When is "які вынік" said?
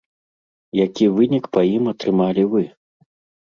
0.85-1.45